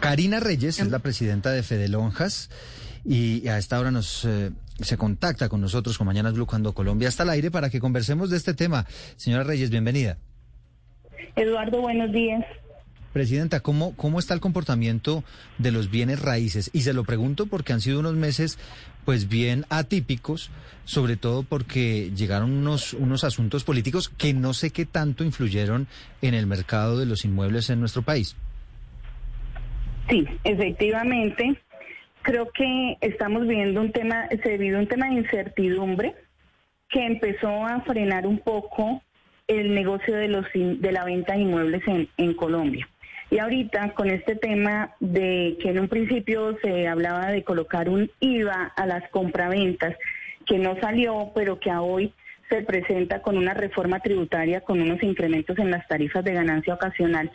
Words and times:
Karina 0.00 0.40
Reyes 0.40 0.78
es 0.80 0.90
la 0.90 1.00
presidenta 1.00 1.50
de 1.50 1.62
Fede 1.62 1.88
Lonjas 1.88 2.50
y 3.04 3.48
a 3.48 3.58
esta 3.58 3.78
hora 3.80 3.90
nos 3.90 4.24
eh, 4.24 4.50
se 4.80 4.96
contacta 4.96 5.48
con 5.48 5.60
nosotros 5.60 5.98
con 5.98 6.06
Mañanas 6.06 6.34
Blue 6.34 6.46
cuando 6.46 6.72
Colombia 6.72 7.08
está 7.08 7.24
al 7.24 7.30
aire 7.30 7.50
para 7.50 7.70
que 7.70 7.80
conversemos 7.80 8.30
de 8.30 8.36
este 8.36 8.54
tema. 8.54 8.86
Señora 9.16 9.44
Reyes, 9.44 9.70
bienvenida. 9.70 10.18
Eduardo, 11.36 11.80
buenos 11.80 12.12
días. 12.12 12.44
Presidenta, 13.12 13.60
¿cómo, 13.60 13.96
¿cómo 13.96 14.18
está 14.18 14.34
el 14.34 14.40
comportamiento 14.40 15.24
de 15.56 15.72
los 15.72 15.90
bienes 15.90 16.20
raíces? 16.20 16.70
Y 16.72 16.82
se 16.82 16.92
lo 16.92 17.04
pregunto 17.04 17.46
porque 17.46 17.72
han 17.72 17.80
sido 17.80 18.00
unos 18.00 18.14
meses 18.14 18.58
pues 19.04 19.28
bien 19.28 19.64
atípicos, 19.70 20.50
sobre 20.84 21.16
todo 21.16 21.42
porque 21.42 22.12
llegaron 22.14 22.52
unos, 22.52 22.92
unos 22.92 23.24
asuntos 23.24 23.64
políticos 23.64 24.10
que 24.10 24.34
no 24.34 24.52
sé 24.52 24.70
qué 24.70 24.84
tanto 24.84 25.24
influyeron 25.24 25.88
en 26.20 26.34
el 26.34 26.46
mercado 26.46 26.98
de 26.98 27.06
los 27.06 27.24
inmuebles 27.24 27.70
en 27.70 27.80
nuestro 27.80 28.02
país. 28.02 28.36
Sí, 30.08 30.26
efectivamente. 30.44 31.56
Creo 32.22 32.50
que 32.50 32.96
estamos 33.00 33.46
viendo 33.46 33.80
un 33.80 33.92
tema, 33.92 34.28
se 34.42 34.58
vive 34.58 34.76
un 34.76 34.86
tema 34.86 35.08
de 35.08 35.14
incertidumbre 35.14 36.14
que 36.88 37.04
empezó 37.04 37.64
a 37.64 37.80
frenar 37.82 38.26
un 38.26 38.38
poco 38.38 39.02
el 39.46 39.74
negocio 39.74 40.14
de 40.14 40.28
los 40.28 40.46
de 40.52 40.92
la 40.92 41.04
venta 41.04 41.34
de 41.34 41.40
inmuebles 41.40 41.86
en, 41.86 42.08
en 42.16 42.34
Colombia. 42.34 42.88
Y 43.30 43.38
ahorita 43.38 43.94
con 43.94 44.08
este 44.08 44.36
tema 44.36 44.94
de 45.00 45.58
que 45.60 45.70
en 45.70 45.80
un 45.80 45.88
principio 45.88 46.56
se 46.62 46.88
hablaba 46.88 47.30
de 47.30 47.44
colocar 47.44 47.88
un 47.88 48.10
IVA 48.20 48.72
a 48.74 48.86
las 48.86 49.08
compraventas, 49.10 49.96
que 50.46 50.58
no 50.58 50.78
salió, 50.80 51.32
pero 51.34 51.60
que 51.60 51.70
a 51.70 51.82
hoy 51.82 52.12
se 52.48 52.62
presenta 52.62 53.20
con 53.20 53.36
una 53.36 53.52
reforma 53.52 54.00
tributaria 54.00 54.62
con 54.62 54.80
unos 54.80 55.02
incrementos 55.02 55.58
en 55.58 55.70
las 55.70 55.86
tarifas 55.86 56.24
de 56.24 56.32
ganancia 56.32 56.74
ocasional, 56.74 57.30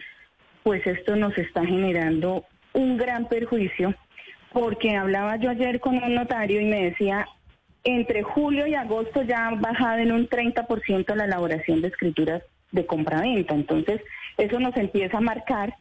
pues 0.64 0.86
esto 0.88 1.16
nos 1.16 1.38
está 1.38 1.64
generando 1.64 2.46
un 2.74 2.98
gran 2.98 3.28
perjuicio, 3.28 3.96
porque 4.52 4.96
hablaba 4.96 5.38
yo 5.38 5.50
ayer 5.50 5.80
con 5.80 6.02
un 6.04 6.16
notario 6.16 6.62
y 6.62 6.66
me 6.66 6.84
decía, 6.84 7.28
entre 7.84 8.24
julio 8.24 8.68
y 8.68 8.76
agosto 8.76 9.24
ya 9.24 9.48
ha 9.48 9.56
bajado 9.56 10.00
en 10.00 10.12
un 10.12 10.28
30% 10.28 11.16
la 11.16 11.26
elaboración 11.26 11.82
de 11.82 11.90
escrituras 11.90 12.44
de 12.72 12.86
compraventa. 12.86 13.54
Entonces, 13.54 14.02
eso 14.38 14.60
nos 14.60 14.76
empieza 14.78 15.18
a 15.18 15.22
marcar 15.22 15.76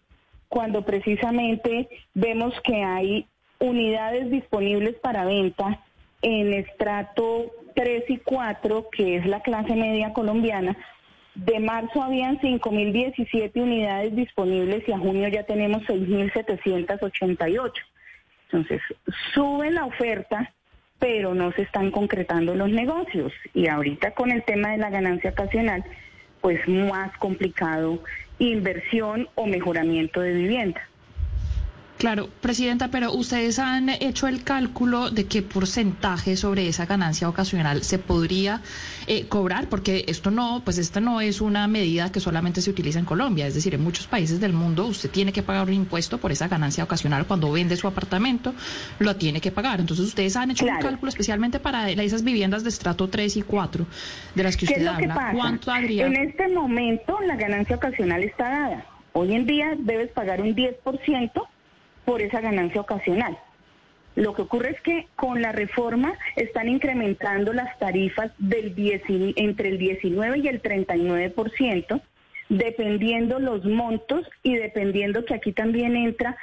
cuando 0.48 0.84
precisamente 0.84 1.88
vemos 2.14 2.54
que 2.62 2.82
hay 2.82 3.26
unidades 3.58 4.30
disponibles 4.30 4.96
para 4.96 5.24
venta 5.24 5.80
en 6.20 6.52
estrato 6.52 7.50
3 7.74 8.04
y 8.08 8.18
4, 8.18 8.88
que 8.90 9.16
es 9.16 9.26
la 9.26 9.40
clase 9.40 9.74
media 9.74 10.12
colombiana. 10.12 10.76
De 11.34 11.60
marzo 11.60 12.02
habían 12.02 12.38
5.017 12.40 13.60
unidades 13.60 14.14
disponibles 14.14 14.86
y 14.86 14.92
a 14.92 14.98
junio 14.98 15.28
ya 15.28 15.44
tenemos 15.44 15.82
6.788. 15.84 17.72
Entonces, 18.44 18.82
sube 19.32 19.70
la 19.70 19.86
oferta, 19.86 20.52
pero 20.98 21.34
no 21.34 21.52
se 21.52 21.62
están 21.62 21.90
concretando 21.90 22.54
los 22.54 22.68
negocios. 22.68 23.32
Y 23.54 23.66
ahorita 23.66 24.12
con 24.12 24.30
el 24.30 24.42
tema 24.44 24.72
de 24.72 24.78
la 24.78 24.90
ganancia 24.90 25.30
ocasional, 25.30 25.84
pues 26.42 26.66
más 26.68 27.16
complicado 27.16 28.02
inversión 28.38 29.28
o 29.34 29.46
mejoramiento 29.46 30.20
de 30.20 30.34
vivienda. 30.34 30.82
Claro, 32.02 32.28
Presidenta, 32.40 32.88
pero 32.88 33.12
ustedes 33.12 33.60
han 33.60 33.88
hecho 33.88 34.26
el 34.26 34.42
cálculo 34.42 35.12
de 35.12 35.26
qué 35.26 35.40
porcentaje 35.40 36.36
sobre 36.36 36.66
esa 36.66 36.84
ganancia 36.84 37.28
ocasional 37.28 37.84
se 37.84 38.00
podría 38.00 38.60
eh, 39.06 39.28
cobrar, 39.28 39.68
porque 39.68 40.04
esto 40.08 40.32
no, 40.32 40.62
pues 40.64 40.78
esta 40.78 40.98
no 40.98 41.20
es 41.20 41.40
una 41.40 41.68
medida 41.68 42.10
que 42.10 42.18
solamente 42.18 42.60
se 42.60 42.70
utiliza 42.70 42.98
en 42.98 43.04
Colombia, 43.04 43.46
es 43.46 43.54
decir, 43.54 43.72
en 43.76 43.84
muchos 43.84 44.08
países 44.08 44.40
del 44.40 44.52
mundo 44.52 44.86
usted 44.86 45.10
tiene 45.10 45.32
que 45.32 45.44
pagar 45.44 45.68
un 45.68 45.74
impuesto 45.74 46.18
por 46.18 46.32
esa 46.32 46.48
ganancia 46.48 46.82
ocasional 46.82 47.24
cuando 47.24 47.52
vende 47.52 47.76
su 47.76 47.86
apartamento, 47.86 48.52
lo 48.98 49.14
tiene 49.14 49.40
que 49.40 49.52
pagar. 49.52 49.78
Entonces 49.78 50.04
ustedes 50.04 50.34
han 50.34 50.50
hecho 50.50 50.64
un 50.64 50.78
cálculo 50.80 51.08
especialmente 51.08 51.60
para 51.60 51.88
esas 51.88 52.24
viviendas 52.24 52.64
de 52.64 52.70
estrato 52.70 53.06
3 53.10 53.36
y 53.36 53.42
4 53.42 53.86
de 54.34 54.42
las 54.42 54.56
que 54.56 54.64
usted 54.64 54.84
habla. 54.84 55.30
¿Cuánto 55.32 55.70
habría? 55.70 56.06
En 56.06 56.16
este 56.16 56.48
momento 56.48 57.20
la 57.24 57.36
ganancia 57.36 57.76
ocasional 57.76 58.24
está 58.24 58.50
dada. 58.50 58.86
Hoy 59.12 59.34
en 59.34 59.46
día 59.46 59.76
debes 59.78 60.10
pagar 60.10 60.40
un 60.40 60.56
10% 60.56 61.30
por 62.04 62.22
esa 62.22 62.40
ganancia 62.40 62.80
ocasional. 62.80 63.38
Lo 64.14 64.34
que 64.34 64.42
ocurre 64.42 64.70
es 64.70 64.80
que 64.82 65.08
con 65.16 65.40
la 65.40 65.52
reforma 65.52 66.14
están 66.36 66.68
incrementando 66.68 67.52
las 67.52 67.78
tarifas 67.78 68.30
del 68.38 68.74
entre 69.36 69.70
el 69.70 69.78
19 69.78 70.38
y 70.38 70.48
el 70.48 70.62
39%, 70.62 72.02
dependiendo 72.50 73.38
los 73.38 73.64
montos 73.64 74.28
y 74.42 74.54
dependiendo 74.56 75.24
que 75.24 75.34
aquí 75.34 75.52
también 75.52 75.96
entra 75.96 76.36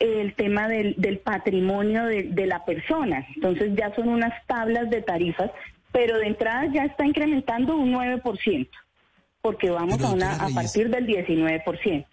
el 0.00 0.34
tema 0.34 0.66
del, 0.66 1.20
patrimonio 1.22 2.06
de, 2.06 2.46
la 2.46 2.64
persona. 2.64 3.24
Entonces 3.36 3.70
ya 3.76 3.94
son 3.94 4.08
unas 4.08 4.32
tablas 4.46 4.90
de 4.90 5.00
tarifas, 5.00 5.52
pero 5.92 6.18
de 6.18 6.26
entrada 6.26 6.66
ya 6.72 6.84
está 6.84 7.06
incrementando 7.06 7.76
un 7.76 7.92
9%, 7.92 8.68
porque 9.40 9.70
vamos 9.70 10.02
a, 10.02 10.10
una, 10.10 10.34
a 10.34 10.48
partir 10.48 10.90
del 10.90 11.06
19%. 11.06 12.04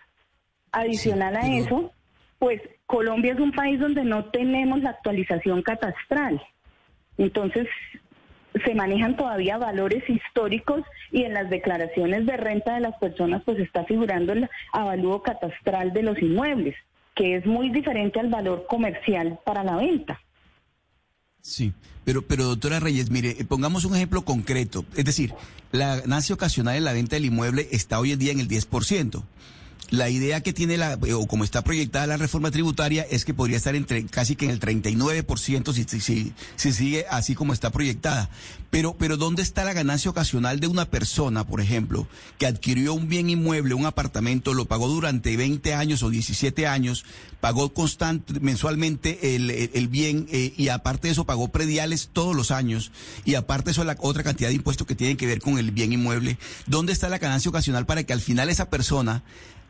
Adicional 0.71 1.35
a 1.35 1.47
eso, 1.47 1.91
pues 2.39 2.61
Colombia 2.85 3.33
es 3.33 3.39
un 3.39 3.51
país 3.51 3.79
donde 3.79 4.03
no 4.03 4.25
tenemos 4.25 4.81
la 4.81 4.91
actualización 4.91 5.61
catastral. 5.61 6.41
Entonces, 7.17 7.67
se 8.65 8.73
manejan 8.73 9.15
todavía 9.15 9.57
valores 9.57 10.03
históricos 10.09 10.81
y 11.11 11.23
en 11.23 11.33
las 11.33 11.49
declaraciones 11.49 12.25
de 12.25 12.37
renta 12.37 12.73
de 12.73 12.79
las 12.79 12.97
personas 12.97 13.43
pues 13.45 13.59
está 13.59 13.83
figurando 13.83 14.33
el 14.33 14.49
avalúo 14.71 15.21
catastral 15.21 15.93
de 15.93 16.03
los 16.03 16.19
inmuebles, 16.21 16.75
que 17.13 17.35
es 17.35 17.45
muy 17.45 17.69
diferente 17.69 18.19
al 18.19 18.29
valor 18.29 18.65
comercial 18.67 19.37
para 19.45 19.63
la 19.63 19.75
venta. 19.75 20.19
Sí, 21.41 21.73
pero, 22.05 22.21
pero 22.21 22.45
doctora 22.45 22.79
Reyes, 22.79 23.11
mire, 23.11 23.35
pongamos 23.47 23.85
un 23.85 23.95
ejemplo 23.95 24.23
concreto. 24.23 24.85
Es 24.95 25.05
decir, 25.05 25.33
la 25.71 25.97
ganancia 25.97 26.35
ocasional 26.35 26.75
en 26.75 26.85
la 26.85 26.93
venta 26.93 27.15
del 27.15 27.25
inmueble 27.25 27.67
está 27.71 27.99
hoy 27.99 28.13
en 28.13 28.19
día 28.19 28.31
en 28.31 28.39
el 28.39 28.47
10% 28.47 29.23
la 29.89 30.09
idea 30.09 30.41
que 30.41 30.53
tiene 30.53 30.77
la, 30.77 30.97
o 31.15 31.27
como 31.27 31.43
está 31.43 31.63
proyectada 31.63 32.07
la 32.07 32.17
reforma 32.17 32.51
tributaria, 32.51 33.05
es 33.09 33.25
que 33.25 33.33
podría 33.33 33.57
estar 33.57 33.75
entre 33.75 34.05
casi 34.05 34.35
que 34.35 34.45
en 34.45 34.51
el 34.51 34.59
39% 34.59 35.73
si, 35.73 35.99
si, 35.99 36.33
si 36.55 36.73
sigue 36.73 37.05
así 37.09 37.35
como 37.35 37.53
está 37.53 37.69
proyectada. 37.71 38.29
Pero, 38.69 38.95
pero 38.97 39.17
¿dónde 39.17 39.41
está 39.41 39.63
la 39.63 39.73
ganancia 39.73 40.11
ocasional 40.11 40.59
de 40.59 40.67
una 40.67 40.85
persona, 40.85 41.45
por 41.45 41.59
ejemplo, 41.59 42.07
que 42.37 42.45
adquirió 42.45 42.93
un 42.93 43.09
bien 43.09 43.29
inmueble, 43.29 43.73
un 43.73 43.87
apartamento, 43.87 44.53
lo 44.53 44.65
pagó 44.65 44.87
durante 44.87 45.35
20 45.35 45.73
años 45.73 46.03
o 46.03 46.09
17 46.09 46.67
años, 46.67 47.03
pagó 47.39 47.73
constante, 47.73 48.39
mensualmente 48.39 49.35
el, 49.35 49.49
el, 49.49 49.87
bien 49.87 50.27
eh, 50.31 50.53
y 50.55 50.67
aparte 50.67 51.07
de 51.07 51.13
eso 51.13 51.25
pagó 51.25 51.47
prediales 51.47 52.09
todos 52.13 52.35
los 52.35 52.51
años 52.51 52.91
y 53.25 53.35
aparte 53.35 53.65
de 53.65 53.71
eso 53.71 53.83
la 53.83 53.95
otra 53.99 54.23
cantidad 54.23 54.49
de 54.49 54.55
impuestos 54.55 54.85
que 54.85 54.95
tienen 54.95 55.17
que 55.17 55.25
ver 55.25 55.41
con 55.41 55.57
el 55.57 55.71
bien 55.71 55.91
inmueble? 55.91 56.37
¿Dónde 56.67 56.93
está 56.93 57.09
la 57.09 57.17
ganancia 57.17 57.49
ocasional 57.49 57.87
para 57.87 58.03
que 58.03 58.13
al 58.13 58.21
final 58.21 58.49
esa 58.49 58.69
persona 58.69 59.23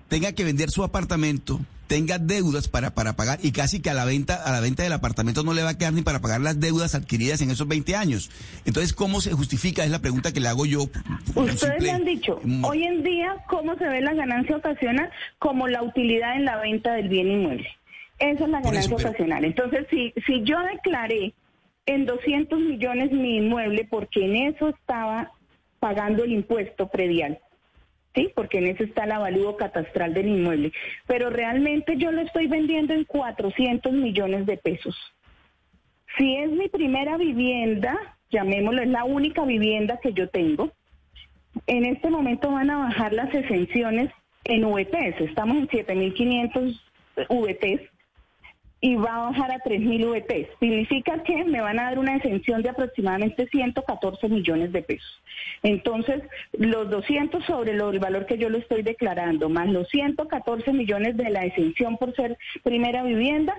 tenga 0.10 0.34
que 0.34 0.44
vender 0.44 0.70
su 0.72 0.84
apartamento, 0.84 1.60
tenga 1.88 2.20
deudas 2.20 2.68
para, 2.68 2.94
para 2.94 3.14
pagar 3.14 3.40
y 3.42 3.52
casi 3.52 3.82
que 3.82 3.90
a 3.90 3.94
la 3.94 4.06
venta 4.06 4.36
a 4.36 4.52
la 4.52 4.60
venta 4.60 4.84
del 4.84 4.94
apartamento 4.94 5.44
no 5.44 5.54
le 5.54 5.64
va 5.64 5.70
a 5.70 5.78
quedar 5.78 5.94
ni 5.94 6.02
para 6.02 6.20
pagar 6.20 6.42
las 6.42 6.60
deudas 6.60 6.94
adquiridas 6.96 7.42
en 7.42 7.52
esos 7.52 7.68
20 7.68 7.96
años. 7.96 8.30
Entonces, 8.66 8.94
¿cómo 8.94 9.22
se 9.22 9.32
justifica? 9.32 9.84
Es 9.84 9.92
la 9.92 10.00
pregunta 10.00 10.34
que 10.34 10.40
le 10.40 10.50
hago 10.50 10.66
yo. 10.66 10.90
Ustedes 11.36 11.82
le 11.82 11.92
han 11.92 12.06
dicho, 12.06 12.42
hoy 12.64 12.84
en 12.84 13.04
día, 13.04 13.38
¿cómo 13.48 13.76
se 13.78 13.86
ve 13.86 14.02
la 14.02 14.14
ganancia 14.14 14.58
ocasional? 14.58 15.10
Como 15.38 15.68
la 15.68 15.82
utilidad 15.82 16.36
en 16.36 16.46
la 16.46 16.58
venta 16.58 16.94
del 16.94 17.08
bien 17.08 17.32
inmueble. 17.32 17.68
Esa 18.20 18.44
es 18.44 18.50
la 18.50 18.62
ganancia 18.62 18.96
ocasional. 18.96 19.46
Entonces, 19.46 19.88
si, 19.90 20.14
si 20.28 20.44
yo 20.44 20.58
declaré 20.74 21.34
en 21.86 22.06
200 22.06 22.60
millones 22.60 23.12
mi 23.12 23.38
inmueble 23.38 23.88
porque 23.90 24.26
en 24.26 24.54
eso 24.54 24.70
estaba 24.70 25.32
pagando 25.80 26.24
el 26.24 26.34
impuesto 26.34 26.90
predial, 26.90 27.40
¿sí? 28.16 28.32
Porque 28.36 28.60
en 28.60 28.68
eso 28.68 28.84
está 28.84 29.04
el 29.04 29.12
avalúo 29.12 29.58
catastral 29.58 30.14
del 30.14 30.28
inmueble. 30.28 30.72
Pero 31.08 31.30
realmente 31.30 31.98
yo 31.98 32.12
lo 32.12 32.22
estoy 32.22 32.48
vendiendo 32.48 32.94
en 32.94 33.04
400 33.04 33.92
millones 33.94 34.46
de 34.46 34.58
pesos. 34.58 34.96
Si 36.18 36.36
es 36.36 36.50
mi 36.50 36.68
primera 36.68 37.18
vivienda, 37.18 37.98
llamémoslo, 38.32 38.82
es 38.82 38.90
la 38.90 39.04
única 39.04 39.46
vivienda 39.46 40.00
que 40.02 40.14
yo 40.14 40.30
tengo, 40.30 40.72
en 41.68 41.86
este 41.86 42.10
momento 42.10 42.52
van 42.52 42.70
a 42.70 42.78
bajar 42.78 43.14
las 43.14 43.34
exenciones 43.34 44.12
en 44.46 44.64
VTs. 44.64 45.22
Estamos 45.22 45.58
en 45.58 45.68
7.500 45.68 46.80
VTs 47.30 47.99
y 48.82 48.96
va 48.96 49.16
a 49.16 49.30
bajar 49.30 49.52
a 49.52 49.60
3.000 49.60 50.06
VTs. 50.08 50.50
Significa 50.60 51.22
que 51.24 51.44
me 51.44 51.62
van 51.62 51.80
a 51.80 51.86
dar 51.86 52.00
una 52.00 52.16
exención 52.16 52.62
de 52.62 52.70
aproximadamente 52.70 53.48
114 53.48 54.30
millones 54.30 54.72
de 54.72 54.82
pesos. 54.82 55.22
Entonces, 55.64 56.24
los 56.54 56.90
200 56.90 57.44
sobre 57.46 57.72
el 57.72 58.00
valor 58.00 58.26
que 58.26 58.38
yo 58.38 58.50
le 58.50 58.60
estoy 58.60 58.82
declarando, 58.82 59.50
más 59.50 59.68
los 59.68 59.88
114 59.90 60.72
millones 60.72 61.18
de 61.18 61.30
la 61.30 61.46
exención 61.46 61.98
por 61.98 62.16
ser 62.16 62.38
primera 62.64 63.04
vivienda, 63.04 63.54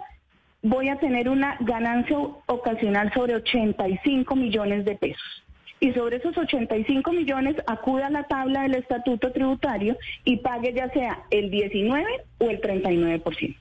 voy 0.62 0.88
a 0.88 0.96
tener 0.96 1.28
una 1.28 1.56
ganancia 1.60 2.18
ocasional 2.46 3.12
sobre 3.12 3.34
85 3.36 4.36
millones 4.36 4.84
de 4.84 4.96
pesos. 4.96 5.44
Y 5.82 5.92
sobre 5.92 6.16
esos 6.16 6.36
85 6.36 7.12
millones 7.12 7.56
acuda 7.66 8.08
a 8.08 8.10
la 8.10 8.24
tabla 8.24 8.62
del 8.62 8.74
estatuto 8.74 9.32
tributario 9.32 9.96
y 10.24 10.36
pague 10.38 10.74
ya 10.74 10.90
sea 10.90 11.22
el 11.30 11.50
19 11.50 12.06
o 12.38 12.50
el 12.50 12.60
39%. 12.60 13.56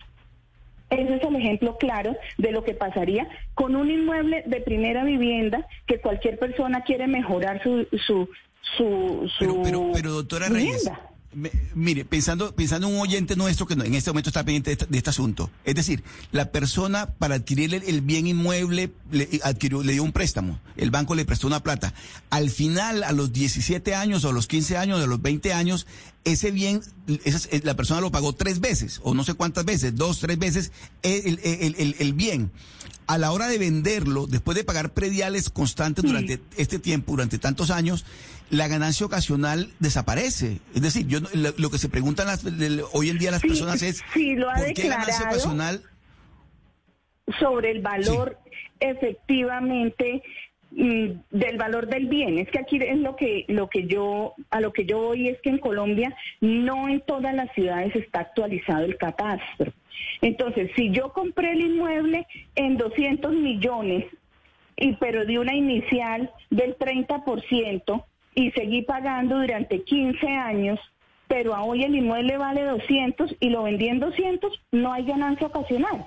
Ese 0.89 1.15
es 1.15 1.23
el 1.23 1.35
ejemplo 1.35 1.77
claro 1.77 2.15
de 2.37 2.51
lo 2.51 2.63
que 2.63 2.73
pasaría 2.73 3.27
con 3.53 3.75
un 3.75 3.91
inmueble 3.91 4.43
de 4.45 4.61
primera 4.61 5.03
vivienda 5.03 5.67
que 5.85 5.99
cualquier 5.99 6.39
persona 6.39 6.81
quiere 6.81 7.07
mejorar 7.07 7.61
su 7.61 7.87
su 8.05 8.29
su, 8.61 9.29
su 9.37 9.61
pero, 9.63 9.91
pero, 9.93 10.11
doctora 10.11 10.49
vivienda 10.49 11.08
mire, 11.75 12.05
pensando, 12.05 12.55
pensando 12.55 12.87
en 12.87 12.95
un 12.95 13.01
oyente 13.01 13.35
nuestro 13.35 13.67
que 13.67 13.73
en 13.73 13.93
este 13.93 14.09
momento 14.09 14.29
está 14.29 14.43
pendiente 14.43 14.75
de 14.75 14.97
este, 14.97 15.09
asunto. 15.09 15.51
Es 15.63 15.75
decir, 15.75 16.03
la 16.31 16.51
persona 16.51 17.07
para 17.07 17.35
adquirir 17.35 17.73
el, 17.73 18.01
bien 18.01 18.27
inmueble 18.27 18.91
le, 19.11 19.39
adquirió, 19.43 19.83
le 19.83 19.93
dio 19.93 20.03
un 20.03 20.11
préstamo. 20.11 20.59
El 20.75 20.91
banco 20.91 21.15
le 21.15 21.25
prestó 21.25 21.47
una 21.47 21.61
plata. 21.61 21.93
Al 22.29 22.49
final, 22.49 23.03
a 23.03 23.11
los 23.11 23.31
17 23.31 23.93
años 23.95 24.25
o 24.25 24.29
a 24.29 24.33
los 24.33 24.47
15 24.47 24.77
años, 24.77 25.01
a 25.01 25.07
los 25.07 25.21
20 25.21 25.53
años, 25.53 25.85
ese 26.23 26.51
bien, 26.51 26.81
la 27.63 27.75
persona 27.75 28.01
lo 28.01 28.11
pagó 28.11 28.33
tres 28.33 28.59
veces, 28.59 28.99
o 29.03 29.13
no 29.13 29.23
sé 29.23 29.33
cuántas 29.35 29.65
veces, 29.65 29.95
dos, 29.95 30.19
tres 30.19 30.37
veces, 30.37 30.71
el, 31.01 31.39
el, 31.43 31.95
el 31.97 32.13
bien 32.13 32.51
a 33.09 33.17
la 33.17 33.31
hora 33.31 33.47
de 33.47 33.57
venderlo, 33.57 34.27
después 34.27 34.55
de 34.55 34.63
pagar 34.63 34.93
prediales 34.93 35.49
constantes 35.49 36.05
durante 36.05 36.39
este 36.57 36.77
tiempo, 36.77 37.13
durante 37.13 37.39
tantos 37.39 37.71
años, 37.71 38.05
la 38.49 38.67
ganancia 38.67 39.05
ocasional 39.05 39.69
desaparece. 39.79 40.59
Es 40.73 40.81
decir, 40.81 41.07
yo 41.07 41.19
lo, 41.33 41.69
que 41.69 41.77
se 41.77 41.89
preguntan 41.89 42.27
hoy 42.93 43.09
en 43.09 43.17
día 43.17 43.31
las 43.31 43.41
personas 43.41 43.81
es 43.81 44.01
¿por 44.01 44.73
qué 44.73 44.87
ganancia 44.87 45.25
ocasional 45.25 45.81
sobre 47.39 47.71
el 47.71 47.81
valor 47.81 48.37
efectivamente 48.79 50.23
mm, 50.71 51.09
del 51.31 51.57
valor 51.57 51.87
del 51.87 52.07
bien. 52.07 52.39
Es 52.39 52.49
que 52.49 52.59
aquí 52.59 52.79
es 52.81 52.97
lo 52.97 53.15
que 53.15 53.45
lo 53.47 53.69
que 53.69 53.85
yo 53.85 54.33
a 54.49 54.61
lo 54.61 54.73
que 54.73 54.85
yo 54.85 54.99
voy 54.99 55.29
es 55.29 55.39
que 55.41 55.49
en 55.49 55.59
Colombia 55.59 56.15
no 56.41 56.89
en 56.89 57.01
todas 57.01 57.35
las 57.35 57.51
ciudades 57.53 57.95
está 57.95 58.21
actualizado 58.21 58.85
el 58.85 58.97
catastro. 58.97 59.71
Entonces, 60.21 60.71
si 60.75 60.91
yo 60.91 61.13
compré 61.13 61.51
el 61.51 61.61
inmueble 61.61 62.25
en 62.55 62.77
200 62.77 63.31
millones, 63.33 64.05
y 64.77 64.93
pero 64.93 65.25
di 65.25 65.37
una 65.37 65.53
inicial 65.53 66.31
del 66.49 66.77
30% 66.77 68.03
y 68.35 68.51
seguí 68.51 68.81
pagando 68.83 69.39
durante 69.39 69.83
15 69.83 70.27
años, 70.27 70.79
pero 71.27 71.55
a 71.55 71.63
hoy 71.63 71.83
el 71.83 71.95
inmueble 71.95 72.37
vale 72.37 72.63
200 72.63 73.35
y 73.39 73.49
lo 73.49 73.63
vendí 73.63 73.87
en 73.87 73.99
200, 73.99 74.51
no 74.71 74.93
hay 74.93 75.05
ganancia 75.05 75.47
ocasional. 75.47 76.05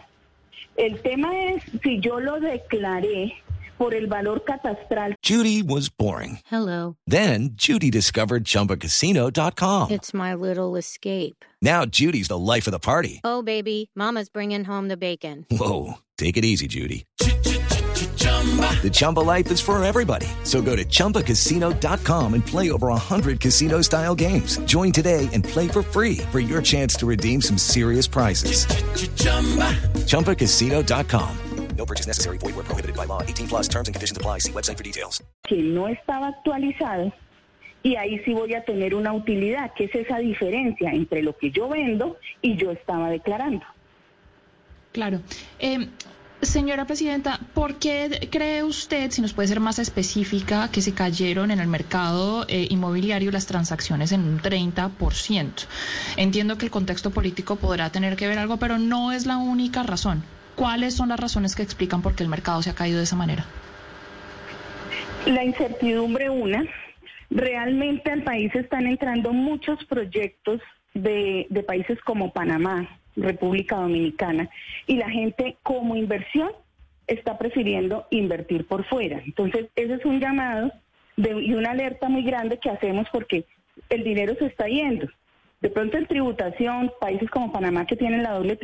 El 0.77 1.01
tema 1.03 1.39
es 1.39 1.63
si 1.83 2.01
yo 2.01 2.21
lo 2.21 2.41
declaré 2.41 3.35
por 3.77 3.95
el 3.95 4.07
valor 4.07 4.45
catastral. 4.45 5.17
Judy 5.23 5.63
was 5.63 5.89
boring. 5.89 6.39
Hello. 6.47 6.97
Then 7.07 7.51
Judy 7.57 7.91
discovered 7.91 8.45
chumbacasino.com. 8.45 9.91
It's 9.91 10.15
my 10.15 10.35
little 10.35 10.77
escape. 10.77 11.45
Now 11.61 11.85
Judy's 11.85 12.29
the 12.29 12.39
life 12.39 12.67
of 12.67 12.73
the 12.73 12.79
party. 12.79 13.21
Oh, 13.25 13.43
baby, 13.43 13.91
Mama's 13.97 14.29
bringing 14.29 14.65
home 14.65 14.89
the 14.89 14.97
bacon. 14.97 15.47
Whoa. 15.51 15.95
Take 16.17 16.37
it 16.37 16.45
easy, 16.45 16.69
Judy. 16.69 17.05
The 18.23 18.91
Chumba 18.93 19.21
life 19.21 19.51
is 19.51 19.61
for 19.61 19.83
everybody. 19.85 20.27
So 20.43 20.61
go 20.61 20.75
to 20.75 20.85
ChumbaCasino.com 20.85 22.35
and 22.35 22.45
play 22.45 22.71
over 22.73 22.89
100 22.89 23.39
casino 23.41 23.83
style 23.83 24.15
games. 24.15 24.59
Join 24.65 24.91
today 24.91 25.29
and 25.33 25.45
play 25.45 25.69
for 25.69 25.83
free 25.83 26.19
for 26.33 26.41
your 26.41 26.61
chance 26.61 26.97
to 26.97 27.07
redeem 27.07 27.41
some 27.41 27.59
serious 27.59 28.09
prizes. 28.09 28.67
Ch-ch-chumba. 28.67 29.71
ChumbaCasino.com. 30.07 31.37
No 31.77 31.87
purchase 31.87 32.07
necessary. 32.07 32.39
Void 32.39 32.55
where 32.55 32.65
prohibited 32.65 32.97
by 32.97 33.07
law. 33.07 33.23
18 33.23 33.49
plus 33.49 33.69
terms 33.69 33.89
and 33.89 33.95
conditions 33.95 34.17
apply. 34.17 34.39
See 34.39 34.53
website 34.53 34.77
for 34.77 34.85
details. 34.85 35.23
Que 35.45 35.63
no 35.63 35.89
estaba 35.89 36.29
actualizado 36.29 37.13
y 37.83 37.97
ahí 37.97 38.21
sí 38.25 38.33
voy 38.33 38.55
a 38.55 38.65
tener 38.65 38.95
una 38.95 39.13
utilidad, 39.13 39.73
que 39.75 39.85
es 39.85 39.95
esa 39.95 40.19
diferencia 40.19 40.93
entre 40.93 41.23
lo 41.23 41.37
que 41.37 41.51
yo 41.51 41.69
vendo 41.69 42.17
y 42.41 42.57
yo 42.57 42.71
estaba 42.71 43.11
declarando. 43.11 43.65
Claro. 44.93 45.21
Eh, 45.59 45.89
Señora 46.43 46.87
Presidenta, 46.87 47.39
¿por 47.55 47.77
qué 47.77 48.29
cree 48.29 48.65
usted, 48.65 49.13
si 49.13 49.23
nos 49.23 49.33
puede 49.33 49.47
ser 49.47 49.61
más 49.61 49.79
específica, 49.79 50.69
que 50.73 50.83
se 50.83 50.93
cayeron 50.93 51.53
en 51.53 51.61
el 51.61 51.69
mercado 51.69 52.45
eh, 52.49 52.67
inmobiliario 52.69 53.31
las 53.31 53.47
transacciones 53.47 54.11
en 54.11 54.23
un 54.23 54.41
30%? 54.41 55.67
Entiendo 56.17 56.59
que 56.59 56.65
el 56.65 56.73
contexto 56.73 57.13
político 57.13 57.55
podrá 57.55 57.91
tener 57.91 58.17
que 58.17 58.27
ver 58.27 58.41
algo, 58.41 58.57
pero 58.57 58.77
no 58.79 59.13
es 59.13 59.25
la 59.25 59.37
única 59.37 59.85
razón. 59.85 60.25
¿Cuáles 60.57 60.95
son 60.95 61.11
las 61.11 61.21
razones 61.21 61.55
que 61.55 61.63
explican 61.63 62.03
por 62.03 62.17
qué 62.17 62.25
el 62.25 62.29
mercado 62.29 62.61
se 62.61 62.71
ha 62.71 62.75
caído 62.75 62.99
de 62.99 63.05
esa 63.05 63.17
manera? 63.17 63.45
La 65.27 65.45
incertidumbre, 65.45 66.29
una. 66.29 66.65
Realmente 67.31 68.11
al 68.11 68.25
país 68.25 68.53
están 68.57 68.89
entrando 68.89 69.33
muchos 69.33 69.85
proyectos 69.85 70.61
de, 70.93 71.47
de 71.51 71.63
países 71.63 72.01
como 72.01 72.33
Panamá, 72.33 72.89
República 73.17 73.77
Dominicana, 73.77 74.49
y 74.87 74.97
la 74.97 75.11
gente 75.11 75.57
como 75.63 75.97
inversión 75.97 76.51
está 77.07 77.39
prefiriendo 77.39 78.07
invertir 78.11 78.67
por 78.67 78.85
fuera. 78.85 79.23
Entonces, 79.25 79.67
ese 79.77 79.95
es 79.95 80.05
un 80.05 80.21
llamado 80.21 80.73
y 81.17 81.53
una 81.55 81.73
alerta 81.73 82.09
muy 82.09 82.23
grande 82.23 82.59
que 82.59 82.71
hacemos 82.71 83.07
porque 83.13 83.45
el 83.91 84.03
dinero 84.03 84.35
se 84.39 84.47
está 84.47 84.67
yendo. 84.67 85.09
De 85.61 85.69
pronto 85.69 85.97
en 85.97 86.07
tributación, 86.07 86.91
países 87.01 87.31
como 87.31 87.53
Panamá 87.53 87.87
que 87.87 87.97
tienen 87.97 88.23
la 88.23 88.33
doble, 88.33 88.59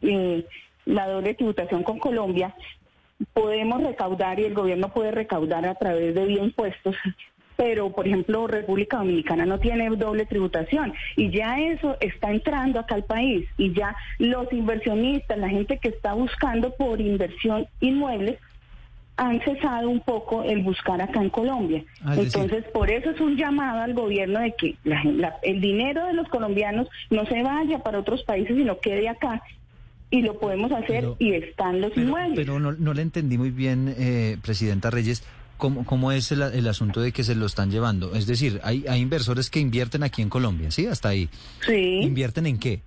eh, 0.00 0.44
la 0.86 1.06
doble 1.08 1.34
tributación 1.34 1.82
con 1.82 1.98
Colombia, 1.98 2.54
podemos 3.32 3.82
recaudar 3.82 4.40
y 4.40 4.44
el 4.44 4.54
gobierno 4.54 4.92
puede 4.92 5.12
recaudar 5.12 5.66
a 5.66 5.74
través 5.74 6.14
de 6.14 6.26
vía 6.26 6.42
impuestos 6.42 6.96
pero 7.62 7.90
por 7.90 8.08
ejemplo 8.08 8.48
República 8.48 8.96
Dominicana 8.96 9.46
no 9.46 9.60
tiene 9.60 9.88
doble 9.90 10.26
tributación 10.26 10.92
y 11.14 11.30
ya 11.30 11.60
eso 11.60 11.96
está 12.00 12.32
entrando 12.32 12.80
acá 12.80 12.96
al 12.96 13.04
país 13.04 13.48
y 13.56 13.72
ya 13.72 13.94
los 14.18 14.52
inversionistas, 14.52 15.38
la 15.38 15.48
gente 15.48 15.78
que 15.78 15.88
está 15.88 16.12
buscando 16.14 16.74
por 16.74 17.00
inversión 17.00 17.68
inmuebles, 17.78 18.38
han 19.16 19.40
cesado 19.42 19.90
un 19.90 20.00
poco 20.00 20.42
el 20.42 20.62
buscar 20.62 21.00
acá 21.00 21.20
en 21.22 21.30
Colombia. 21.30 21.84
Ah, 22.02 22.16
Entonces, 22.16 22.64
por 22.72 22.90
eso 22.90 23.10
es 23.10 23.20
un 23.20 23.36
llamado 23.36 23.82
al 23.82 23.94
gobierno 23.94 24.40
de 24.40 24.54
que 24.58 24.74
el 25.42 25.60
dinero 25.60 26.04
de 26.06 26.14
los 26.14 26.26
colombianos 26.28 26.88
no 27.10 27.24
se 27.26 27.42
vaya 27.42 27.78
para 27.78 28.00
otros 28.00 28.24
países, 28.24 28.56
sino 28.56 28.80
quede 28.80 29.08
acá 29.08 29.40
y 30.10 30.22
lo 30.22 30.40
podemos 30.40 30.72
hacer 30.72 31.04
y 31.18 31.34
están 31.34 31.80
los 31.80 31.96
inmuebles. 31.96 32.34
Pero 32.34 32.58
no, 32.58 32.72
no 32.72 32.94
le 32.94 33.02
entendí 33.02 33.38
muy 33.38 33.50
bien, 33.50 33.94
eh, 33.96 34.38
Presidenta 34.42 34.90
Reyes. 34.90 35.22
¿Cómo, 35.62 35.86
cómo 35.86 36.10
es 36.10 36.32
el, 36.32 36.42
el, 36.42 36.66
asunto 36.66 37.00
de 37.00 37.12
que 37.12 37.22
se 37.22 37.36
lo 37.36 37.46
están 37.46 37.70
llevando? 37.70 38.16
Es 38.16 38.26
decir, 38.26 38.58
hay, 38.64 38.84
hay 38.88 39.00
inversores 39.00 39.48
que 39.48 39.60
invierten 39.60 40.02
aquí 40.02 40.20
en 40.20 40.28
Colombia, 40.28 40.72
¿sí? 40.72 40.86
Hasta 40.86 41.10
ahí. 41.10 41.28
Sí. 41.64 42.00
¿Invierten 42.02 42.46
en 42.46 42.58
qué? 42.58 42.80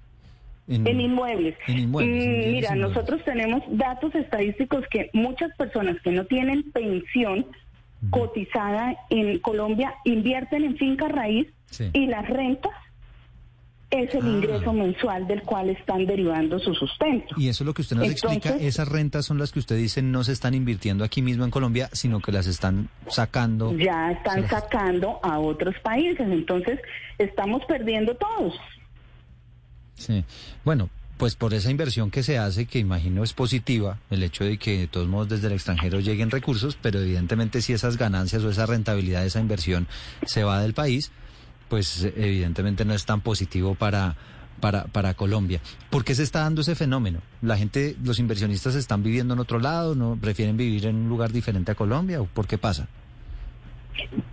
En, 0.67 0.85
inmuebles. 0.99 1.55
En 1.67 1.79
inmuebles. 1.79 2.27
Mm, 2.27 2.51
mira, 2.51 2.75
nosotros 2.75 3.23
tenemos 3.23 3.63
datos 3.69 4.13
estadísticos 4.13 4.83
que 4.91 5.09
muchas 5.13 5.55
personas 5.55 5.95
que 6.01 6.11
no 6.11 6.25
tienen 6.25 6.69
pensión 6.73 7.45
cotizada 8.09 8.97
en 9.09 9.39
Colombia 9.39 9.93
invierten 10.03 10.65
en 10.65 10.75
finca 10.75 11.07
raíz 11.07 11.47
y 11.93 12.07
las 12.07 12.27
rentas 12.27 12.73
es 13.91 14.13
el 14.13 14.25
ah. 14.25 14.29
ingreso 14.29 14.73
mensual 14.73 15.27
del 15.27 15.41
cual 15.43 15.69
están 15.69 16.05
derivando 16.05 16.59
su 16.59 16.73
sustento. 16.73 17.35
Y 17.37 17.47
eso 17.49 17.63
es 17.63 17.65
lo 17.65 17.73
que 17.73 17.81
usted 17.81 17.95
nos 17.95 18.09
explica, 18.09 18.55
esas 18.57 18.87
rentas 18.87 19.25
son 19.25 19.37
las 19.37 19.51
que 19.51 19.59
usted 19.59 19.77
dice 19.77 20.01
no 20.01 20.23
se 20.23 20.31
están 20.31 20.53
invirtiendo 20.53 21.03
aquí 21.03 21.21
mismo 21.21 21.45
en 21.45 21.51
Colombia, 21.51 21.89
sino 21.93 22.19
que 22.19 22.31
las 22.31 22.47
están 22.47 22.89
sacando. 23.07 23.75
Ya 23.77 24.11
están 24.11 24.47
sacando 24.49 25.19
a 25.23 25.39
otros 25.39 25.75
países, 25.79 26.27
entonces 26.27 26.79
estamos 27.17 27.63
perdiendo 27.65 28.15
todos. 28.15 28.53
Sí, 29.95 30.25
bueno, 30.65 30.89
pues 31.17 31.35
por 31.35 31.53
esa 31.53 31.71
inversión 31.71 32.11
que 32.11 32.23
se 32.23 32.37
hace, 32.37 32.65
que 32.65 32.79
imagino 32.79 33.23
es 33.23 33.33
positiva, 33.33 33.99
el 34.09 34.23
hecho 34.23 34.43
de 34.43 34.57
que 34.57 34.79
de 34.79 34.87
todos 34.87 35.07
modos 35.07 35.29
desde 35.29 35.47
el 35.47 35.53
extranjero 35.53 35.99
lleguen 35.99 36.31
recursos, 36.31 36.77
pero 36.81 36.99
evidentemente 36.99 37.61
si 37.61 37.73
esas 37.73 37.97
ganancias 37.97 38.43
o 38.43 38.49
esa 38.49 38.65
rentabilidad 38.65 39.21
de 39.21 39.27
esa 39.27 39.39
inversión 39.39 39.87
se 40.25 40.43
va 40.43 40.61
del 40.61 40.73
país, 40.73 41.11
pues 41.69 42.03
evidentemente 42.03 42.85
no 42.85 42.93
es 42.93 43.05
tan 43.05 43.21
positivo 43.21 43.75
para, 43.75 44.15
para, 44.59 44.85
para 44.85 45.13
Colombia. 45.13 45.59
¿Por 45.89 46.03
qué 46.03 46.15
se 46.15 46.23
está 46.23 46.41
dando 46.41 46.61
ese 46.61 46.75
fenómeno? 46.75 47.19
¿La 47.41 47.57
gente, 47.57 47.95
los 48.03 48.19
inversionistas 48.19 48.75
están 48.75 49.03
viviendo 49.03 49.33
en 49.33 49.39
otro 49.39 49.59
lado, 49.59 49.95
no 49.95 50.17
prefieren 50.19 50.57
vivir 50.57 50.85
en 50.85 50.95
un 50.95 51.09
lugar 51.09 51.31
diferente 51.31 51.71
a 51.71 51.75
Colombia 51.75 52.21
o 52.21 52.25
por 52.25 52.47
qué 52.47 52.57
pasa? 52.57 52.87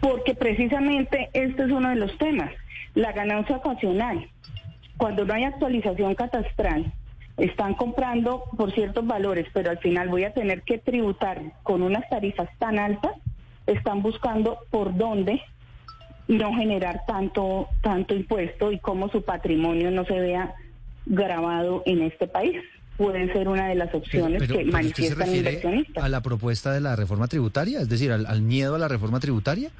Porque 0.00 0.34
precisamente 0.34 1.30
este 1.32 1.64
es 1.64 1.70
uno 1.70 1.88
de 1.90 1.96
los 1.96 2.16
temas, 2.18 2.50
la 2.94 3.12
ganancia 3.12 3.56
ocasional. 3.56 4.28
cuando 4.96 5.24
no 5.24 5.34
hay 5.34 5.44
actualización 5.44 6.14
catastral, 6.14 6.92
están 7.36 7.74
comprando 7.74 8.44
por 8.56 8.72
ciertos 8.72 9.06
valores, 9.06 9.46
pero 9.52 9.70
al 9.70 9.78
final 9.78 10.08
voy 10.08 10.24
a 10.24 10.32
tener 10.32 10.62
que 10.62 10.78
tributar 10.78 11.40
con 11.62 11.82
unas 11.82 12.08
tarifas 12.08 12.48
tan 12.58 12.78
altas, 12.78 13.12
están 13.66 14.02
buscando 14.02 14.58
por 14.70 14.96
dónde 14.96 15.42
no 16.28 16.54
generar 16.54 17.02
tanto 17.06 17.68
tanto 17.82 18.14
impuesto 18.14 18.70
y 18.72 18.78
cómo 18.78 19.08
su 19.10 19.22
patrimonio 19.24 19.90
no 19.90 20.04
se 20.04 20.18
vea 20.20 20.54
grabado 21.06 21.82
en 21.86 22.02
este 22.02 22.26
país. 22.26 22.56
Puede 22.96 23.32
ser 23.32 23.48
una 23.48 23.68
de 23.68 23.74
las 23.74 23.92
opciones 23.94 24.38
Pero- 24.40 24.54
que 24.58 24.64
pero 24.64 24.66
¿usted 24.66 24.66
se 24.66 24.72
manifiestan 25.16 25.34
inversionistas. 25.34 26.04
a 26.04 26.08
la 26.08 26.20
propuesta 26.20 26.72
de 26.72 26.80
la 26.80 26.94
reforma 26.94 27.26
tributaria? 27.26 27.80
Es 27.80 27.88
decir, 27.88 28.12
al, 28.12 28.26
al 28.26 28.42
miedo 28.42 28.74
a 28.74 28.78
la 28.78 28.86
reforma 28.88 29.18
tributaria. 29.18 29.70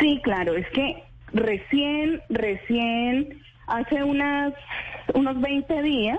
Sí, 0.00 0.20
claro, 0.24 0.54
es 0.56 0.66
que 0.70 1.02
recién, 1.32 2.20
recién, 2.30 3.38
hace 3.66 4.02
unas, 4.02 4.54
unos 5.14 5.40
20 5.40 5.82
días, 5.82 6.18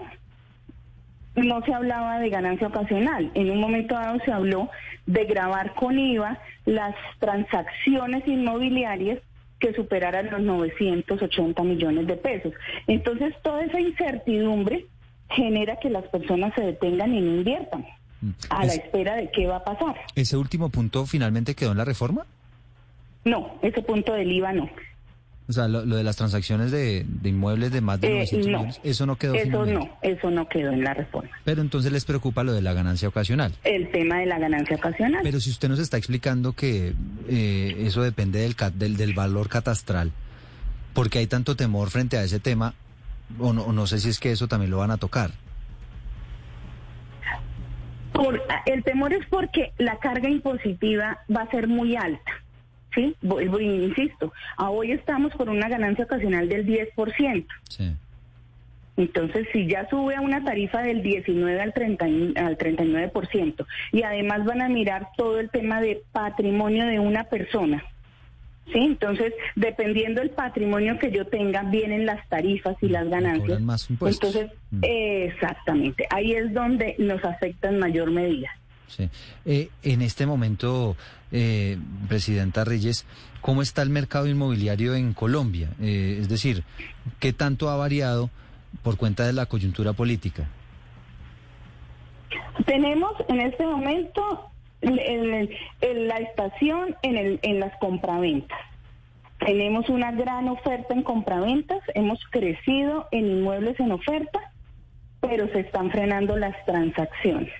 no 1.43 1.61
se 1.65 1.73
hablaba 1.73 2.19
de 2.19 2.29
ganancia 2.29 2.67
ocasional. 2.67 3.31
En 3.33 3.49
un 3.51 3.59
momento 3.59 3.95
dado 3.95 4.19
se 4.25 4.31
habló 4.31 4.69
de 5.05 5.25
grabar 5.25 5.73
con 5.73 5.97
IVA 5.99 6.37
las 6.65 6.95
transacciones 7.19 8.27
inmobiliarias 8.27 9.19
que 9.59 9.73
superaran 9.73 10.29
los 10.31 10.41
980 10.41 11.63
millones 11.63 12.07
de 12.07 12.15
pesos. 12.15 12.53
Entonces, 12.87 13.33
toda 13.43 13.63
esa 13.63 13.79
incertidumbre 13.79 14.85
genera 15.29 15.77
que 15.77 15.89
las 15.89 16.05
personas 16.05 16.53
se 16.55 16.61
detengan 16.61 17.13
y 17.13 17.21
no 17.21 17.35
inviertan 17.37 17.85
a 18.49 18.65
la 18.65 18.73
Es- 18.73 18.79
espera 18.79 19.15
de 19.15 19.29
qué 19.31 19.47
va 19.47 19.57
a 19.57 19.63
pasar. 19.63 19.95
¿Ese 20.15 20.37
último 20.37 20.69
punto 20.69 21.05
finalmente 21.05 21.55
quedó 21.55 21.71
en 21.71 21.77
la 21.77 21.85
reforma? 21.85 22.25
No, 23.25 23.55
ese 23.61 23.81
punto 23.81 24.13
del 24.13 24.31
IVA 24.31 24.53
no. 24.53 24.69
O 25.49 25.51
sea, 25.51 25.67
lo, 25.67 25.83
lo 25.83 25.95
de 25.95 26.03
las 26.03 26.15
transacciones 26.15 26.69
de, 26.69 27.03
de 27.07 27.29
inmuebles 27.29 27.71
de 27.71 27.81
más 27.81 27.99
de 27.99 28.07
Eh, 28.07 28.13
900 28.17 28.47
no. 28.51 28.57
millones, 28.59 28.79
eso 28.83 29.05
no 29.07 29.15
quedó 29.15 29.33
Eso 29.33 29.43
finalmente. 29.45 29.73
no, 29.85 29.97
eso 30.03 30.29
no 30.29 30.47
quedó 30.47 30.71
en 30.71 30.83
la 30.83 30.93
reforma. 30.93 31.31
Pero 31.43 31.61
entonces 31.61 31.91
les 31.91 32.05
preocupa 32.05 32.43
lo 32.43 32.53
de 32.53 32.61
la 32.61 32.73
ganancia 32.73 33.07
ocasional. 33.07 33.53
El 33.63 33.89
tema 33.91 34.19
de 34.19 34.27
la 34.27 34.37
ganancia 34.37 34.75
ocasional. 34.75 35.21
Pero 35.23 35.39
si 35.39 35.49
usted 35.49 35.67
nos 35.67 35.79
está 35.79 35.97
explicando 35.97 36.53
que 36.53 36.93
eh, 37.27 37.75
eso 37.79 38.03
depende 38.03 38.39
del, 38.41 38.55
del, 38.75 38.95
del 38.95 39.13
valor 39.15 39.49
catastral, 39.49 40.11
¿por 40.93 41.09
qué 41.09 41.17
hay 41.19 41.27
tanto 41.27 41.55
temor 41.55 41.89
frente 41.89 42.17
a 42.17 42.23
ese 42.23 42.39
tema? 42.39 42.75
O 43.39 43.51
no, 43.51 43.63
o 43.63 43.73
no 43.73 43.87
sé 43.87 43.99
si 43.99 44.09
es 44.09 44.19
que 44.19 44.31
eso 44.31 44.47
también 44.47 44.69
lo 44.69 44.77
van 44.77 44.91
a 44.91 44.97
tocar. 44.97 45.31
Por- 48.13 48.41
el 48.65 48.83
temor 48.83 49.13
es 49.13 49.25
porque 49.29 49.71
la 49.77 49.97
carga 49.97 50.29
impositiva 50.29 51.19
va 51.35 51.43
a 51.43 51.49
ser 51.51 51.67
muy 51.67 51.95
alta. 51.95 52.31
¿Sí? 52.95 53.15
Vuelvo 53.21 53.59
insisto, 53.59 54.33
a 54.57 54.69
hoy 54.71 54.91
estamos 54.91 55.31
por 55.33 55.49
una 55.49 55.69
ganancia 55.69 56.05
ocasional 56.05 56.49
del 56.49 56.65
10%. 56.65 57.45
Sí. 57.69 57.91
Entonces, 58.97 59.47
si 59.53 59.65
ya 59.67 59.87
sube 59.89 60.15
a 60.15 60.21
una 60.21 60.43
tarifa 60.43 60.81
del 60.81 61.01
19 61.01 61.61
al, 61.61 61.71
30, 61.73 62.07
y- 62.09 62.33
al 62.35 62.57
39%, 62.57 63.65
y 63.93 64.03
además 64.03 64.43
van 64.43 64.61
a 64.61 64.67
mirar 64.69 65.07
todo 65.15 65.39
el 65.39 65.49
tema 65.49 65.79
de 65.81 66.01
patrimonio 66.11 66.85
de 66.85 66.99
una 66.99 67.23
persona, 67.25 67.81
¿sí? 68.73 68.79
Entonces, 68.79 69.33
dependiendo 69.55 70.19
del 70.19 70.31
patrimonio 70.31 70.99
que 70.99 71.11
yo 71.11 71.25
tenga, 71.27 71.63
vienen 71.63 72.05
las 72.05 72.27
tarifas 72.27 72.75
y 72.81 72.89
las 72.89 73.07
ganancias. 73.07 73.61
más. 73.61 73.87
Entonces, 73.89 74.51
Mm. 74.71 74.81
exactamente, 74.83 76.05
ahí 76.09 76.33
es 76.33 76.53
donde 76.53 76.95
nos 76.97 77.23
afecta 77.23 77.69
en 77.69 77.79
mayor 77.79 78.11
medida. 78.11 78.49
Sí. 78.89 79.09
Eh, 79.45 79.69
en 79.83 80.01
este 80.01 80.25
momento, 80.25 80.95
eh, 81.31 81.77
Presidenta 82.07 82.65
Reyes, 82.65 83.05
¿cómo 83.41 83.61
está 83.61 83.81
el 83.81 83.89
mercado 83.89 84.27
inmobiliario 84.27 84.95
en 84.95 85.13
Colombia? 85.13 85.69
Eh, 85.79 86.17
es 86.19 86.29
decir, 86.29 86.63
¿qué 87.19 87.33
tanto 87.33 87.69
ha 87.69 87.77
variado 87.77 88.29
por 88.83 88.97
cuenta 88.97 89.25
de 89.25 89.33
la 89.33 89.45
coyuntura 89.45 89.93
política? 89.93 90.47
Tenemos 92.65 93.13
en 93.27 93.41
este 93.41 93.65
momento 93.65 94.49
la 94.81 96.17
estación 96.17 96.95
en, 97.01 97.39
en 97.41 97.59
las 97.59 97.77
compraventas. 97.79 98.59
Tenemos 99.39 99.87
una 99.89 100.11
gran 100.11 100.49
oferta 100.49 100.93
en 100.93 101.03
compraventas, 101.03 101.79
hemos 101.95 102.19
crecido 102.29 103.07
en 103.11 103.25
inmuebles 103.25 103.79
en 103.79 103.91
oferta, 103.91 104.51
pero 105.21 105.47
se 105.49 105.61
están 105.61 105.91
frenando 105.91 106.35
las 106.37 106.55
transacciones. 106.65 107.53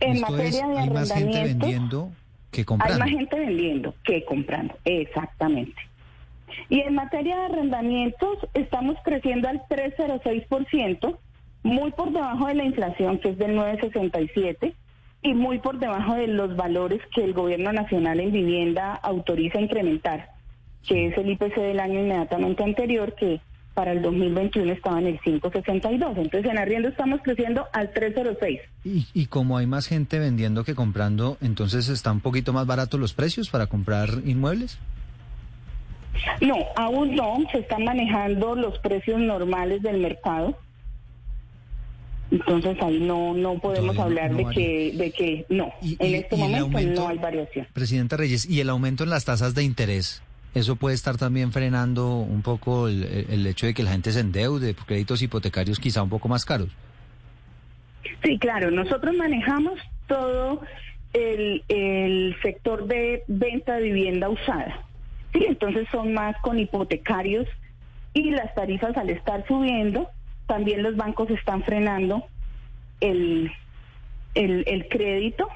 En 0.00 0.16
Esto 0.16 0.30
materia 0.30 0.48
es, 0.48 0.68
de 0.68 0.78
hay 0.78 0.90
más 0.90 1.12
gente 1.12 1.42
vendiendo 1.42 2.12
que 2.50 2.60
hay 2.60 2.64
comprando. 2.64 2.98
más 2.98 3.08
gente 3.10 3.38
vendiendo 3.38 3.94
que 4.04 4.24
comprando, 4.24 4.74
exactamente. 4.84 5.76
Y 6.68 6.80
en 6.80 6.94
materia 6.94 7.36
de 7.36 7.44
arrendamientos, 7.46 8.38
estamos 8.54 8.96
creciendo 9.04 9.48
al 9.48 9.62
3,06%, 9.68 11.18
muy 11.62 11.90
por 11.92 12.12
debajo 12.12 12.46
de 12.46 12.54
la 12.54 12.64
inflación, 12.64 13.18
que 13.18 13.30
es 13.30 13.38
del 13.38 13.56
9,67%, 13.56 14.72
y 15.22 15.34
muy 15.34 15.58
por 15.58 15.78
debajo 15.78 16.14
de 16.14 16.28
los 16.28 16.54
valores 16.56 17.00
que 17.14 17.24
el 17.24 17.32
gobierno 17.32 17.72
nacional 17.72 18.20
en 18.20 18.32
vivienda 18.32 18.94
autoriza 18.94 19.60
incrementar, 19.60 20.30
que 20.86 21.08
es 21.08 21.18
el 21.18 21.30
IPC 21.30 21.56
del 21.56 21.80
año 21.80 22.00
inmediatamente 22.00 22.62
anterior, 22.62 23.14
que 23.14 23.40
para 23.76 23.92
el 23.92 24.00
2021 24.00 24.72
estaba 24.72 24.98
en 24.98 25.06
el 25.08 25.20
5,62. 25.20 26.16
Entonces, 26.16 26.50
en 26.50 26.56
arriendo 26.58 26.88
estamos 26.88 27.20
creciendo 27.22 27.66
al 27.74 27.92
3,06%. 27.92 28.60
Y, 28.84 29.06
y 29.12 29.26
como 29.26 29.58
hay 29.58 29.66
más 29.66 29.86
gente 29.86 30.18
vendiendo 30.18 30.64
que 30.64 30.74
comprando, 30.74 31.36
entonces 31.42 31.88
está 31.90 32.10
un 32.10 32.20
poquito 32.20 32.52
más 32.54 32.66
barato 32.66 32.96
los 32.96 33.12
precios 33.12 33.50
para 33.50 33.66
comprar 33.66 34.08
inmuebles. 34.24 34.78
No, 36.40 36.56
aún 36.76 37.14
no. 37.14 37.36
Se 37.52 37.58
están 37.58 37.84
manejando 37.84 38.54
los 38.56 38.78
precios 38.78 39.20
normales 39.20 39.82
del 39.82 39.98
mercado. 39.98 40.58
Entonces 42.30 42.76
ahí 42.82 42.98
no 42.98 43.34
no 43.34 43.58
podemos 43.60 43.94
no- 43.94 44.02
hablar 44.02 44.30
no 44.32 44.38
de 44.38 44.46
que 44.54 44.92
de 44.96 45.10
que 45.12 45.46
no. 45.48 45.72
Y- 45.82 45.96
en 46.00 46.10
y- 46.10 46.14
este 46.14 46.36
momento 46.36 46.64
aumento- 46.64 47.00
no 47.02 47.08
hay 47.08 47.18
variación. 47.18 47.68
Presidenta 47.72 48.16
Reyes, 48.16 48.48
y 48.48 48.60
el 48.60 48.68
aumento 48.70 49.04
en 49.04 49.10
las 49.10 49.24
tasas 49.24 49.54
de 49.54 49.62
interés, 49.62 50.22
¿eso 50.56 50.76
puede 50.76 50.94
estar 50.94 51.18
también 51.18 51.52
frenando 51.52 52.16
un 52.16 52.40
poco 52.40 52.88
el, 52.88 53.04
el 53.28 53.46
hecho 53.46 53.66
de 53.66 53.74
que 53.74 53.82
la 53.82 53.90
gente 53.90 54.10
se 54.10 54.20
endeude 54.20 54.72
por 54.72 54.86
créditos 54.86 55.20
hipotecarios 55.20 55.78
quizá 55.78 56.02
un 56.02 56.08
poco 56.08 56.28
más 56.28 56.46
caros? 56.46 56.70
Sí, 58.22 58.38
claro. 58.38 58.70
Nosotros 58.70 59.14
manejamos 59.14 59.78
todo 60.06 60.62
el, 61.12 61.62
el 61.68 62.34
sector 62.40 62.86
de 62.86 63.22
venta 63.28 63.76
de 63.76 63.82
vivienda 63.82 64.30
usada. 64.30 64.82
Sí, 65.34 65.44
entonces 65.46 65.86
son 65.92 66.14
más 66.14 66.34
con 66.40 66.58
hipotecarios 66.58 67.46
y 68.14 68.30
las 68.30 68.54
tarifas 68.54 68.96
al 68.96 69.10
estar 69.10 69.46
subiendo, 69.46 70.08
también 70.46 70.82
los 70.82 70.96
bancos 70.96 71.28
están 71.28 71.62
frenando 71.64 72.24
el, 73.00 73.52
el, 74.34 74.64
el 74.66 74.88
crédito 74.88 75.48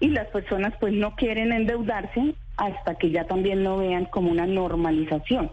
y 0.00 0.08
las 0.08 0.28
personas 0.28 0.72
pues 0.80 0.94
no 0.94 1.14
quieren 1.16 1.52
endeudarse 1.52 2.34
hasta 2.58 2.96
que 2.96 3.10
ya 3.10 3.24
también 3.24 3.64
lo 3.64 3.78
vean 3.78 4.04
como 4.06 4.30
una 4.30 4.46
normalización. 4.46 5.50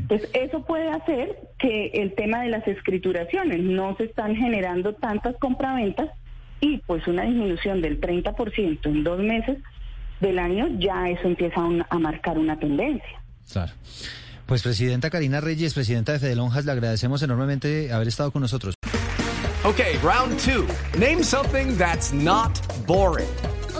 Entonces, 0.00 0.28
eso 0.34 0.64
puede 0.64 0.90
hacer 0.90 1.38
que 1.58 1.86
el 1.94 2.14
tema 2.14 2.42
de 2.42 2.48
las 2.48 2.66
escrituraciones 2.66 3.60
no 3.60 3.96
se 3.96 4.04
están 4.04 4.34
generando 4.34 4.94
tantas 4.94 5.36
compraventas 5.36 6.10
y 6.60 6.78
pues 6.78 7.06
una 7.06 7.22
disminución 7.22 7.80
del 7.80 8.00
30% 8.00 8.78
en 8.86 9.04
dos 9.04 9.20
meses 9.20 9.58
del 10.20 10.40
año, 10.40 10.66
ya 10.80 11.08
eso 11.08 11.28
empieza 11.28 11.60
a, 11.60 11.64
un- 11.64 11.84
a 11.88 11.98
marcar 12.00 12.38
una 12.38 12.58
tendencia. 12.58 13.22
Claro. 13.52 13.72
Pues 14.46 14.62
Presidenta 14.64 15.10
Karina 15.10 15.40
Reyes, 15.40 15.74
Presidenta 15.74 16.12
de 16.12 16.18
Fedelonjas, 16.18 16.64
le 16.64 16.72
agradecemos 16.72 17.22
enormemente 17.22 17.92
haber 17.92 18.08
estado 18.08 18.32
con 18.32 18.42
nosotros. 18.42 18.74
Okay, 19.64 19.96
round 20.02 20.36
two. 20.40 20.66
Name 20.98 21.22
something 21.22 21.76
that's 21.76 22.12
not 22.12 22.58
boring. 22.86 23.28